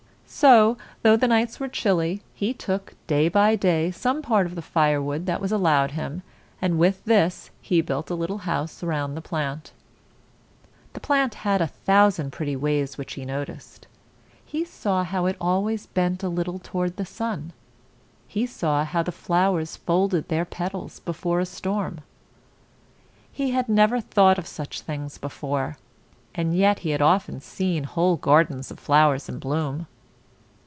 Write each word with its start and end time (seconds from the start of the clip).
So, 0.33 0.77
though 1.01 1.17
the 1.17 1.27
nights 1.27 1.59
were 1.59 1.67
chilly, 1.67 2.21
he 2.33 2.53
took, 2.53 2.93
day 3.05 3.27
by 3.27 3.57
day, 3.57 3.91
some 3.91 4.21
part 4.21 4.45
of 4.45 4.55
the 4.55 4.61
firewood 4.61 5.25
that 5.25 5.41
was 5.41 5.51
allowed 5.51 5.91
him, 5.91 6.23
and 6.61 6.79
with 6.79 7.03
this 7.03 7.49
he 7.61 7.81
built 7.81 8.09
a 8.09 8.15
little 8.15 8.37
house 8.39 8.81
around 8.81 9.13
the 9.15 9.21
plant. 9.21 9.73
The 10.93 11.01
plant 11.01 11.35
had 11.43 11.59
a 11.61 11.67
thousand 11.67 12.31
pretty 12.31 12.55
ways 12.55 12.97
which 12.97 13.15
he 13.15 13.25
noticed. 13.25 13.87
He 14.45 14.63
saw 14.63 15.03
how 15.03 15.25
it 15.25 15.35
always 15.41 15.87
bent 15.87 16.23
a 16.23 16.29
little 16.29 16.59
toward 16.59 16.95
the 16.95 17.05
sun; 17.05 17.51
he 18.25 18.45
saw 18.45 18.85
how 18.85 19.03
the 19.03 19.11
flowers 19.11 19.75
folded 19.75 20.29
their 20.29 20.45
petals 20.45 21.01
before 21.01 21.41
a 21.41 21.45
storm. 21.45 21.99
He 23.33 23.51
had 23.51 23.67
never 23.67 23.99
thought 23.99 24.37
of 24.39 24.47
such 24.47 24.79
things 24.79 25.17
before, 25.17 25.75
and 26.33 26.55
yet 26.55 26.79
he 26.79 26.91
had 26.91 27.01
often 27.01 27.41
seen 27.41 27.83
whole 27.83 28.15
gardens 28.15 28.71
of 28.71 28.79
flowers 28.79 29.27
in 29.27 29.37
bloom. 29.37 29.87